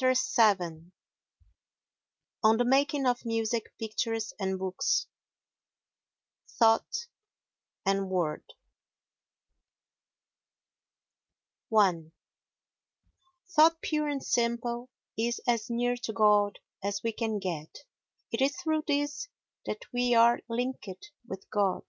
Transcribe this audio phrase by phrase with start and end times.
[0.00, 0.92] VII
[2.42, 5.06] On the Making of Music, Pictures and Books
[6.52, 7.08] Thought
[7.84, 8.44] and Word
[11.70, 12.10] i
[13.50, 17.80] THOUGHT pure and simple is as near to God as we can get;
[18.32, 19.28] it is through this
[19.66, 20.88] that we are linked
[21.26, 21.82] with God.